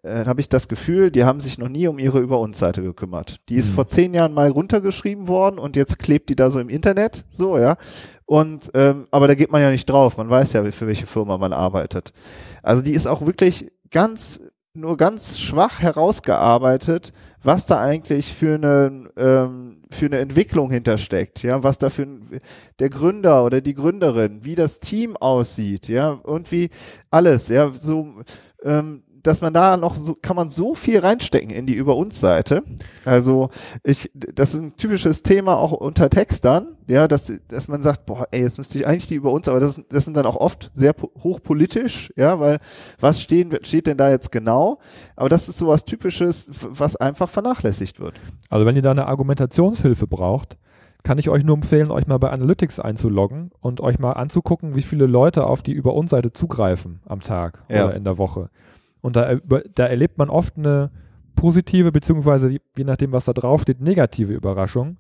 [0.06, 2.82] äh, habe ich das Gefühl, die haben sich noch nie um ihre über uns Seite
[2.82, 3.38] gekümmert.
[3.50, 3.74] Die ist mhm.
[3.74, 7.58] vor zehn Jahren mal runtergeschrieben worden und jetzt klebt die da so im Internet, so
[7.58, 7.78] ja.
[8.26, 10.18] Und ähm, aber da geht man ja nicht drauf.
[10.18, 12.12] Man weiß ja, für welche Firma man arbeitet.
[12.64, 14.42] Also die ist auch wirklich ganz
[14.74, 21.64] nur ganz schwach herausgearbeitet, was da eigentlich für eine ähm, für eine Entwicklung hintersteckt, ja,
[21.64, 22.06] was da für
[22.80, 26.72] der Gründer oder die Gründerin, wie das Team aussieht, ja, und wie
[27.10, 28.16] alles, ja, so
[28.64, 32.20] ähm, dass man da noch so, kann man so viel reinstecken in die Über uns
[32.20, 32.64] Seite.
[33.06, 33.50] Also
[33.84, 38.28] ich, das ist ein typisches Thema auch unter Textern, ja, dass, dass man sagt, boah,
[38.30, 40.70] ey, jetzt müsste ich eigentlich die Über uns, aber das, das sind dann auch oft
[40.76, 42.60] sehr hochpolitisch, ja, weil
[43.00, 44.78] was stehen, steht denn da jetzt genau?
[45.16, 48.22] Aber das ist sowas Typisches, was einfach vernachlässigt wird.
[48.50, 50.58] Also wenn ihr da eine Argumentationshilfe braucht,
[51.02, 54.82] kann ich euch nur empfehlen, euch mal bei Analytics einzuloggen und euch mal anzugucken, wie
[54.82, 57.86] viele Leute auf die Über uns Seite zugreifen am Tag ja.
[57.86, 58.50] oder in der Woche.
[59.06, 59.36] Und da,
[59.76, 60.90] da erlebt man oft eine
[61.36, 64.98] positive, beziehungsweise je nachdem, was da draufsteht, negative Überraschung,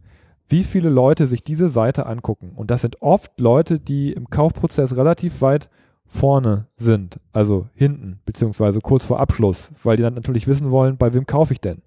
[0.47, 2.51] wie viele Leute sich diese Seite angucken.
[2.55, 5.71] Und das sind oft Leute, die im Kaufprozess relativ weit
[6.05, 11.15] vorne sind, also hinten, beziehungsweise kurz vor Abschluss, weil die dann natürlich wissen wollen, bei
[11.15, 11.81] wem kaufe ich denn.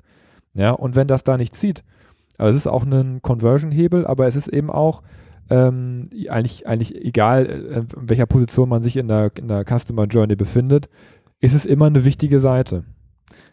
[0.55, 1.85] Ja, und wenn das da nicht zieht,
[2.37, 5.03] also es ist auch ein Conversion-Hebel, aber es ist eben auch
[5.51, 10.05] ähm, eigentlich, eigentlich egal, äh, in welcher Position man sich in der, in der Customer
[10.05, 10.89] Journey befindet,
[11.41, 12.85] ist es immer eine wichtige Seite.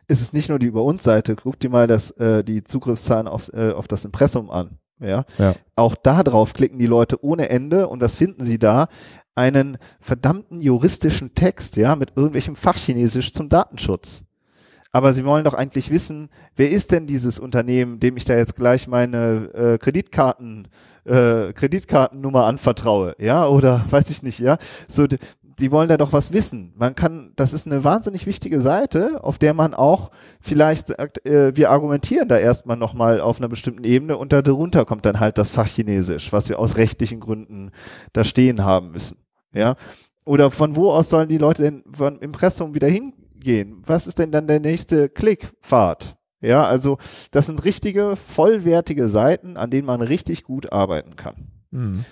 [0.07, 3.27] Ist es nicht nur die Über uns Seite, guck dir mal das, äh, die Zugriffszahlen
[3.27, 4.77] auf, äh, auf das Impressum an.
[4.99, 5.25] Ja?
[5.37, 5.55] ja.
[5.75, 8.87] Auch da drauf klicken die Leute ohne Ende und das finden sie da
[9.35, 14.23] einen verdammten juristischen Text, ja, mit irgendwelchem Fachchinesisch zum Datenschutz.
[14.91, 18.55] Aber sie wollen doch eigentlich wissen, wer ist denn dieses Unternehmen, dem ich da jetzt
[18.55, 20.69] gleich meine äh, Kreditkarten
[21.03, 24.57] äh, Kreditkartennummer anvertraue, ja, oder weiß ich nicht, ja.
[24.87, 25.05] So,
[25.59, 26.73] die wollen da doch was wissen.
[26.75, 31.55] Man kann, das ist eine wahnsinnig wichtige Seite, auf der man auch vielleicht sagt, äh,
[31.55, 35.51] wir argumentieren da erstmal nochmal auf einer bestimmten Ebene und darunter kommt dann halt das
[35.51, 37.71] Fachchinesisch, was wir aus rechtlichen Gründen
[38.13, 39.17] da stehen haben müssen.
[39.53, 39.75] Ja.
[40.25, 43.81] Oder von wo aus sollen die Leute denn von Impressum wieder hingehen?
[43.85, 46.17] Was ist denn dann der nächste Klickpfad?
[46.41, 46.97] Ja, also
[47.31, 51.47] das sind richtige, vollwertige Seiten, an denen man richtig gut arbeiten kann.
[51.71, 52.05] Mhm.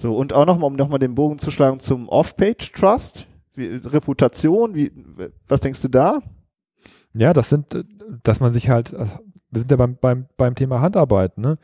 [0.00, 4.90] So, und auch nochmal, um nochmal den Bogen zu schlagen zum Off-Page-Trust, Reputation, wie,
[5.46, 6.20] was denkst du da?
[7.12, 7.84] Ja, das sind,
[8.22, 9.18] dass man sich halt, also,
[9.50, 11.58] wir sind ja beim, beim, beim Thema Handarbeit, ne?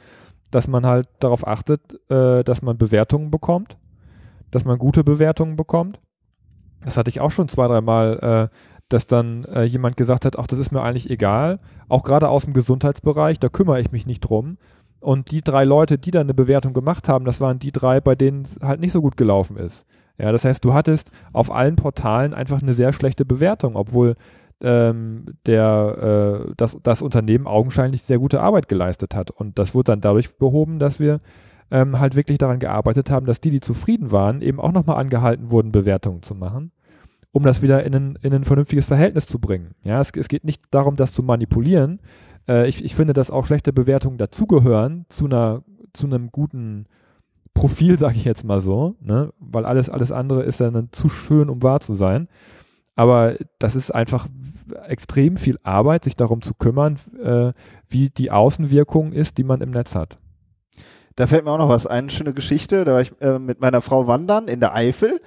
[0.51, 3.79] Dass man halt darauf achtet, äh, dass man Bewertungen bekommt,
[4.51, 5.99] dass man gute Bewertungen bekommt.
[6.85, 8.57] Das hatte ich auch schon zwei, dreimal, äh,
[8.91, 11.59] dass dann äh, jemand gesagt hat, ach, das ist mir eigentlich egal.
[11.89, 14.59] Auch gerade aus dem Gesundheitsbereich, da kümmere ich mich nicht drum.
[15.01, 18.15] Und die drei Leute, die da eine Bewertung gemacht haben, das waren die drei, bei
[18.15, 19.87] denen es halt nicht so gut gelaufen ist.
[20.19, 24.17] Ja, das heißt, du hattest auf allen Portalen einfach eine sehr schlechte Bewertung, obwohl
[24.63, 29.31] ähm, der, äh, das, das Unternehmen augenscheinlich sehr gute Arbeit geleistet hat.
[29.31, 31.21] Und das wurde dann dadurch behoben, dass wir
[31.71, 35.51] ähm, halt wirklich daran gearbeitet haben, dass die, die zufrieden waren, eben auch nochmal angehalten
[35.51, 36.73] wurden, Bewertungen zu machen,
[37.33, 39.75] um das wieder in ein, in ein vernünftiges Verhältnis zu bringen.
[39.83, 42.01] Ja, es, es geht nicht darum, das zu manipulieren,
[42.49, 46.87] äh, ich, ich finde, dass auch schlechte Bewertungen dazugehören zu einer, zu einem guten
[47.55, 49.33] Profil, sage ich jetzt mal so, ne?
[49.39, 52.29] weil alles, alles andere ist dann zu schön, um wahr zu sein.
[52.95, 54.27] Aber das ist einfach
[54.87, 57.53] extrem viel Arbeit, sich darum zu kümmern, äh,
[57.89, 60.19] wie die Außenwirkung ist, die man im Netz hat.
[61.15, 62.85] Da fällt mir auch noch was ein, schöne Geschichte.
[62.85, 65.21] Da war ich äh, mit meiner Frau wandern in der Eifel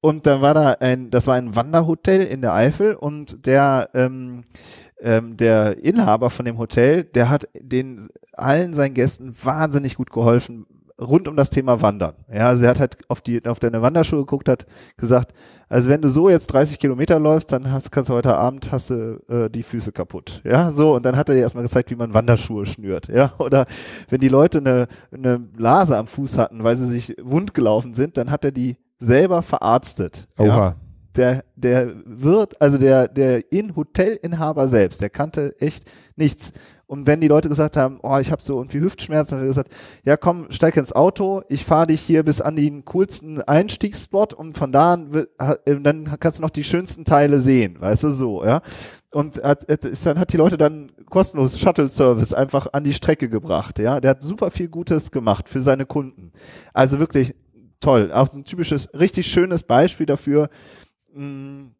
[0.00, 4.42] und dann war da ein, das war ein Wanderhotel in der Eifel und der, ähm,
[5.00, 10.66] ähm, der Inhaber von dem Hotel, der hat den allen seinen Gästen wahnsinnig gut geholfen
[11.00, 12.14] rund um das Thema Wandern.
[12.32, 15.34] Ja, also er hat halt auf die auf deine Wanderschuhe geguckt, hat gesagt,
[15.68, 18.90] also wenn du so jetzt 30 Kilometer läufst, dann hast, kannst du heute Abend hast
[18.90, 20.40] du äh, die Füße kaputt.
[20.44, 23.08] Ja, so und dann hat er dir erstmal gezeigt, wie man Wanderschuhe schnürt.
[23.08, 23.66] Ja, oder
[24.08, 28.16] wenn die Leute eine, eine Blase am Fuß hatten, weil sie sich wund gelaufen sind,
[28.16, 30.28] dann hat er die selber verarztet.
[30.38, 30.46] Oha.
[30.46, 30.76] Ja?
[31.16, 35.84] Der, der Wirt, also der, der in Hotelinhaber selbst, der kannte echt
[36.16, 36.52] nichts.
[36.88, 39.72] Und wenn die Leute gesagt haben, oh, ich habe so irgendwie Hüftschmerzen, hat er gesagt,
[40.04, 44.56] ja komm, steig ins Auto, ich fahre dich hier bis an den coolsten Einstiegsspot und
[44.56, 48.44] von da an, äh, dann kannst du noch die schönsten Teile sehen, weißt du, so,
[48.44, 48.60] ja.
[49.10, 53.80] Und hat, ist dann hat die Leute dann kostenlos Shuttle-Service einfach an die Strecke gebracht,
[53.80, 54.00] ja.
[54.00, 56.30] Der hat super viel Gutes gemacht für seine Kunden.
[56.72, 57.34] Also wirklich
[57.80, 58.12] toll.
[58.12, 60.50] Auch so ein typisches, richtig schönes Beispiel dafür,
[61.16, 61.70] mh,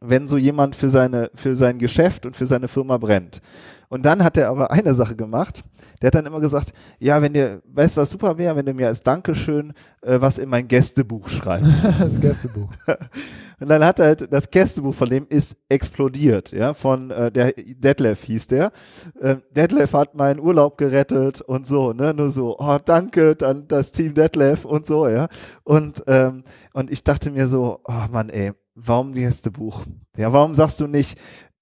[0.00, 3.40] wenn so jemand für seine, für sein Geschäft und für seine Firma brennt.
[3.88, 5.64] Und dann hat er aber eine Sache gemacht.
[6.00, 8.74] Der hat dann immer gesagt, ja, wenn dir, weißt du, was super wäre, wenn du
[8.74, 11.84] mir als Dankeschön äh, was in mein Gästebuch schreibst.
[11.98, 12.70] das Gästebuch.
[13.60, 17.52] Und dann hat er halt, das Gästebuch von dem ist explodiert, ja, von äh, der
[17.52, 18.70] Detlef hieß der.
[19.20, 23.90] Äh, Detlef hat meinen Urlaub gerettet und so, ne, nur so, oh, danke, dann das
[23.90, 25.26] Team Detlef und so, ja.
[25.64, 28.52] Und, ähm, und ich dachte mir so, oh Mann, ey,
[28.86, 29.84] warum Gästebuch?
[30.16, 31.18] Ja, warum sagst du nicht,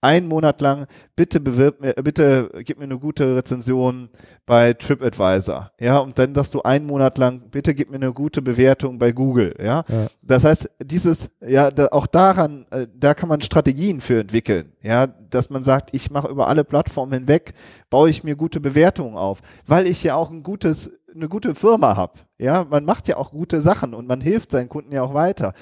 [0.07, 4.09] einen Monat lang, bitte bewirb mir, bitte gib mir eine gute Rezension
[4.44, 8.42] bei TripAdvisor, ja, und dann sagst du einen Monat lang, bitte gib mir eine gute
[8.42, 9.85] Bewertung bei Google, ja.
[9.88, 10.07] ja.
[10.22, 15.07] Das heißt, dieses, ja, da, auch daran, äh, da kann man Strategien für entwickeln, ja,
[15.07, 17.55] dass man sagt, ich mache über alle Plattformen hinweg,
[17.90, 21.96] baue ich mir gute Bewertungen auf, weil ich ja auch ein gutes, eine gute Firma
[21.96, 25.14] habe, ja, man macht ja auch gute Sachen und man hilft seinen Kunden ja auch
[25.14, 25.55] weiter.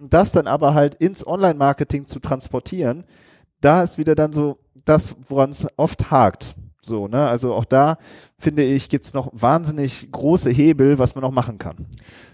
[0.00, 3.04] Das dann aber halt ins Online-Marketing zu transportieren,
[3.60, 6.56] da ist wieder dann so das, woran es oft hakt.
[6.82, 7.28] So, ne?
[7.28, 7.98] Also auch da
[8.38, 11.86] finde ich, gibt es noch wahnsinnig große Hebel, was man noch machen kann.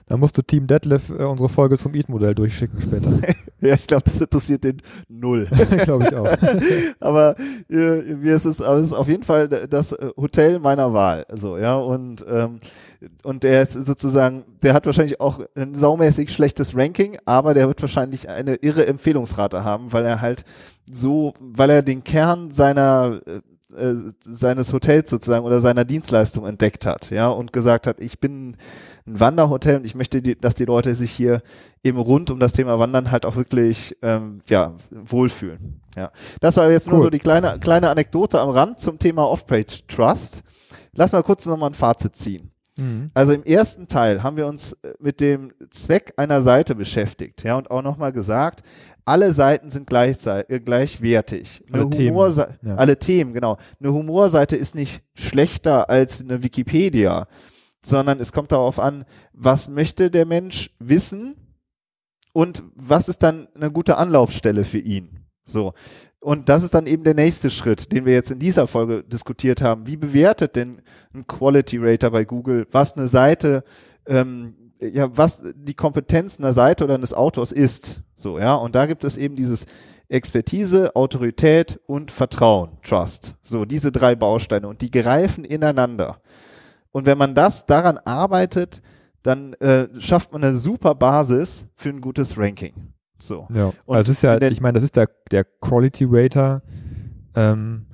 [0.08, 3.10] Da musst du Team Detlef äh, unsere Folge zum Eat-Modell durchschicken später.
[3.60, 5.48] ja, ich glaube, das interessiert den null.
[5.84, 6.28] glaube ich auch.
[7.00, 7.34] aber
[7.68, 11.26] äh, mir ist es, aber es ist auf jeden Fall das äh, Hotel meiner Wahl.
[11.32, 12.60] So, ja, und, ähm,
[13.24, 17.82] und der ist sozusagen, der hat wahrscheinlich auch ein saumäßig schlechtes Ranking, aber der wird
[17.82, 20.44] wahrscheinlich eine irre Empfehlungsrate haben, weil er halt
[20.88, 23.40] so, weil er den Kern seiner äh,
[23.76, 28.56] äh, seines Hotels sozusagen oder seiner Dienstleistung entdeckt hat, ja, und gesagt hat, ich bin
[29.06, 31.42] ein Wanderhotel und ich möchte, die, dass die Leute sich hier
[31.82, 35.80] eben rund um das Thema Wandern halt auch wirklich ähm, ja, wohlfühlen.
[35.96, 36.10] Ja.
[36.40, 36.94] Das war jetzt cool.
[36.94, 40.42] nur so die kleine, kleine Anekdote am Rand zum Thema Off-Page Trust.
[40.94, 42.50] Lass mal kurz nochmal ein Fazit ziehen.
[42.76, 43.10] Mhm.
[43.14, 47.56] Also im ersten Teil haben wir uns äh, mit dem Zweck einer Seite beschäftigt, ja,
[47.56, 48.62] und auch nochmal gesagt,
[49.06, 51.62] alle Seiten sind gleich, äh, gleichwertig.
[51.72, 52.16] Eine alle, Themen.
[52.62, 52.74] Ja.
[52.74, 53.56] alle Themen, genau.
[53.80, 57.28] Eine Humorseite ist nicht schlechter als eine Wikipedia,
[57.82, 61.36] sondern es kommt darauf an, was möchte der Mensch wissen
[62.32, 65.20] und was ist dann eine gute Anlaufstelle für ihn.
[65.44, 65.72] So.
[66.18, 69.62] Und das ist dann eben der nächste Schritt, den wir jetzt in dieser Folge diskutiert
[69.62, 69.86] haben.
[69.86, 70.82] Wie bewertet denn
[71.14, 73.62] ein Quality Rater bei Google, was eine Seite
[74.06, 78.02] ähm, ja, was die Kompetenz einer Seite oder eines Autors ist.
[78.14, 79.66] So, ja, und da gibt es eben dieses
[80.08, 83.34] Expertise, Autorität und Vertrauen, Trust.
[83.42, 86.20] So, diese drei Bausteine und die greifen ineinander.
[86.92, 88.82] Und wenn man das daran arbeitet,
[89.22, 92.92] dann äh, schafft man eine super Basis für ein gutes Ranking.
[93.18, 93.48] So.
[93.52, 96.62] Ja, und also es ist ja, ich meine, das ist der, der Quality Rater.
[97.34, 97.86] Ähm,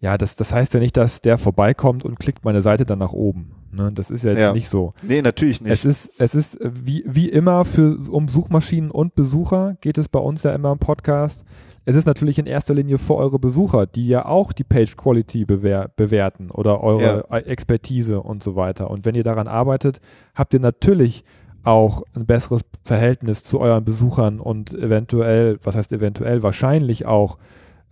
[0.00, 3.12] ja, das, das heißt ja nicht, dass der vorbeikommt und klickt meine Seite dann nach
[3.12, 3.54] oben.
[3.72, 3.90] Ne?
[3.92, 4.52] Das ist ja jetzt ja.
[4.52, 4.94] nicht so.
[5.02, 5.72] Nee, natürlich nicht.
[5.72, 10.08] Es ist, es ist äh, wie, wie immer für, um Suchmaschinen und Besucher geht es
[10.08, 11.44] bei uns ja immer im Podcast.
[11.84, 15.44] Es ist natürlich in erster Linie für eure Besucher, die ja auch die Page Quality
[15.44, 17.38] bewer bewerten oder eure ja.
[17.38, 18.88] Expertise und so weiter.
[18.88, 20.00] Und wenn ihr daran arbeitet,
[20.34, 21.24] habt ihr natürlich
[21.64, 27.38] auch ein besseres Verhältnis zu euren Besuchern und eventuell, was heißt eventuell, wahrscheinlich auch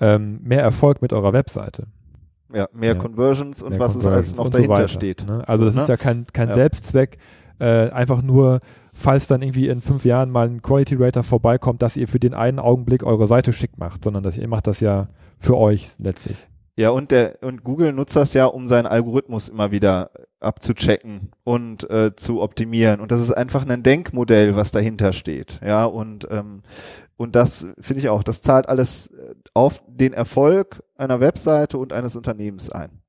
[0.01, 1.87] ähm, mehr Erfolg mit eurer Webseite.
[2.55, 2.99] Ja, mehr ja.
[2.99, 5.27] Conversions und mehr was Conversions es als noch dahinter so steht.
[5.27, 5.47] Ne?
[5.47, 5.83] Also das ne?
[5.83, 6.55] ist ja kein, kein ja.
[6.55, 7.19] Selbstzweck,
[7.59, 8.61] äh, einfach nur,
[8.93, 12.35] falls dann irgendwie in fünf Jahren mal ein Quality Rater vorbeikommt, dass ihr für den
[12.35, 15.09] einen Augenblick eure Seite schick macht, sondern dass ihr macht das ja
[15.39, 16.37] für euch letztlich.
[16.81, 21.89] Ja, und der und Google nutzt das ja, um seinen Algorithmus immer wieder abzuchecken und
[21.91, 23.01] äh, zu optimieren.
[23.01, 25.61] Und das ist einfach ein Denkmodell, was dahinter steht.
[25.63, 26.63] Ja, und ähm,
[27.19, 31.93] und das finde ich auch, das zahlt alles äh, auf den Erfolg einer Webseite und
[31.93, 33.03] eines Unternehmens ein.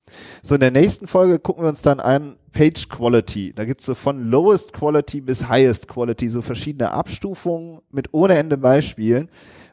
[0.43, 3.53] So, in der nächsten Folge gucken wir uns dann an Page Quality.
[3.53, 8.57] Da gibt's so von Lowest Quality bis Highest Quality so verschiedene Abstufungen mit ohne Ende
[8.57, 9.29] Beispielen.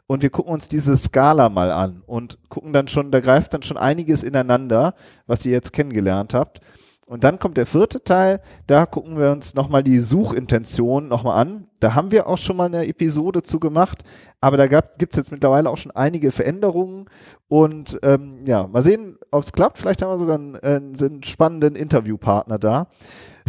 [0.08, 3.62] Und wir gucken uns diese Skala mal an und gucken dann schon, da greift dann
[3.62, 4.94] schon einiges ineinander,
[5.26, 6.60] was ihr jetzt kennengelernt habt.
[7.04, 11.66] Und dann kommt der vierte Teil, da gucken wir uns nochmal die Suchintention nochmal an.
[11.80, 14.02] Da haben wir auch schon mal eine Episode zu gemacht,
[14.40, 17.06] aber da gibt es jetzt mittlerweile auch schon einige Veränderungen.
[17.48, 19.78] Und ähm, ja, mal sehen, ob es klappt.
[19.78, 22.88] Vielleicht haben wir sogar einen, einen spannenden Interviewpartner da.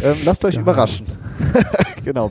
[0.02, 1.06] Ähm, lasst euch überraschen.
[2.04, 2.30] genau.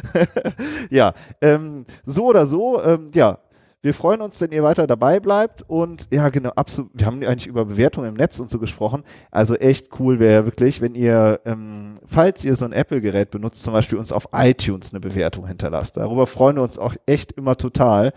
[0.90, 3.38] ja, ähm, so oder so, ähm, ja,
[3.82, 6.90] wir freuen uns, wenn ihr weiter dabei bleibt und ja, genau, absolut.
[6.92, 9.04] Wir haben eigentlich über Bewertungen im Netz und so gesprochen.
[9.30, 13.72] Also echt cool wäre wirklich, wenn ihr, ähm, falls ihr so ein Apple-Gerät benutzt, zum
[13.72, 15.96] Beispiel uns auf iTunes eine Bewertung hinterlasst.
[15.96, 18.12] Darüber freuen wir uns auch echt immer total.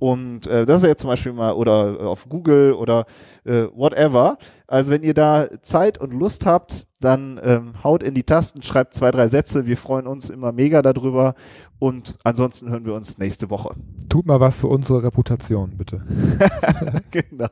[0.00, 3.06] Und äh, das ist jetzt zum Beispiel mal, oder äh, auf Google oder
[3.44, 4.36] äh, whatever.
[4.66, 8.94] Also wenn ihr da Zeit und Lust habt, dann ähm, haut in die Tasten, schreibt
[8.94, 9.66] zwei, drei Sätze.
[9.66, 11.34] Wir freuen uns immer mega darüber.
[11.78, 13.74] Und ansonsten hören wir uns nächste Woche.
[14.08, 16.02] Tut mal was für unsere Reputation, bitte.
[17.10, 17.48] genau.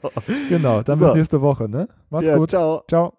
[0.49, 1.07] Genau, dann so.
[1.07, 1.89] bis nächste Woche, ne?
[2.09, 2.51] Macht's ja, gut.
[2.51, 2.83] Ciao.
[2.89, 3.13] Ciao.